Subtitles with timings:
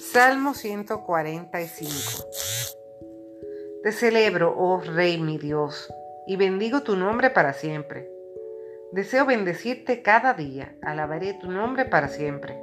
[0.00, 1.92] Salmo 145.
[3.82, 5.88] Te celebro, oh Rey mi Dios,
[6.26, 8.10] y bendigo tu nombre para siempre.
[8.90, 12.58] Deseo bendecirte cada día, alabaré tu nombre para siempre.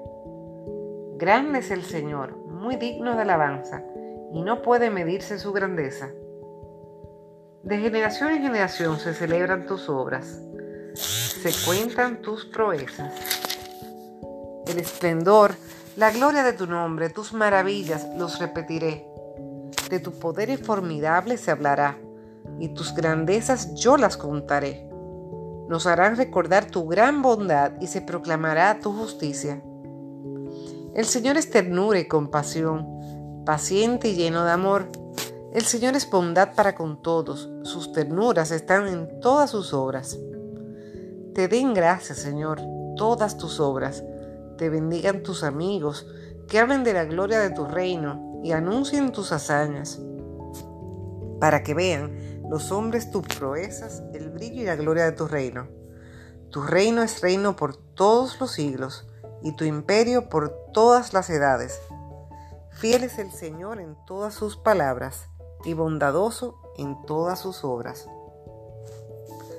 [1.18, 3.84] Grande es el Señor, muy digno de alabanza,
[4.34, 6.12] y no puede medirse su grandeza.
[7.64, 10.42] De generación en generación se celebran tus obras,
[10.94, 13.35] se cuentan tus proezas.
[14.68, 15.56] El esplendor,
[15.96, 19.08] la gloria de tu nombre, tus maravillas los repetiré.
[19.90, 21.98] De tu poder formidable se hablará,
[22.60, 24.90] y tus grandezas yo las contaré.
[25.70, 29.62] Nos harán recordar tu gran bondad y se proclamará tu justicia.
[30.96, 34.90] El Señor es ternura y compasión, paciente y lleno de amor.
[35.54, 40.18] El Señor es bondad para con todos, sus ternuras están en todas sus obras.
[41.34, 42.62] Te den gracias, Señor,
[42.96, 44.04] todas tus obras.
[44.58, 46.08] Te bendigan tus amigos,
[46.48, 50.00] que hablen de la gloria de tu reino y anuncien tus hazañas,
[51.40, 55.68] para que vean los hombres tus proezas, el brillo y la gloria de tu reino.
[56.52, 59.08] Tu reino es reino por todos los siglos
[59.42, 61.80] y tu imperio por todas las edades.
[62.72, 65.28] Fiel es el Señor en todas sus palabras
[65.64, 68.08] y bondadoso en todas sus obras.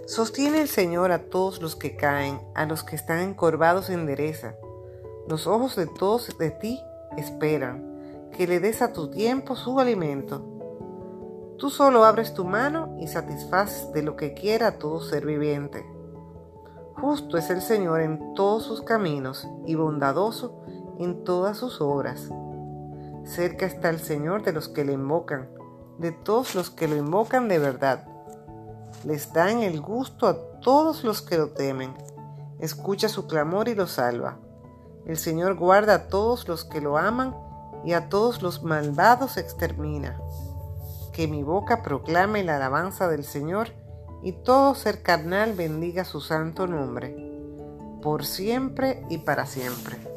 [0.06, 4.55] Sostiene el Señor a todos los que caen, a los que están encorvados en endereza.
[5.29, 6.81] Los ojos de todos de ti
[7.17, 10.57] esperan, que le des a tu tiempo su alimento
[11.59, 15.87] Tú solo abres tu mano y satisfaces de lo que quiera todo ser viviente.
[17.01, 20.63] Justo es el Señor en todos sus caminos y bondadoso
[20.99, 22.29] en todas sus obras.
[23.25, 25.49] Cerca está el Señor de los que le invocan,
[25.99, 28.07] de todos los que lo invocan de verdad.
[29.05, 31.95] Les da en el gusto a todos los que lo temen.
[32.61, 34.39] Escucha su clamor y lo salva.
[35.07, 37.35] El Señor guarda a todos los que lo aman
[37.85, 40.20] y a todos los malvados extermina
[41.13, 43.69] que mi boca proclame la alabanza del Señor
[44.23, 47.17] y todo ser carnal bendiga su santo nombre,
[48.03, 50.16] por siempre y para siempre.